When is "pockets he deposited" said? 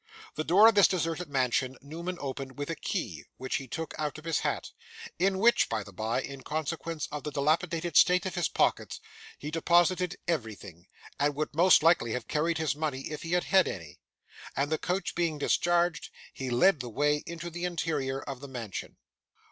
8.49-10.17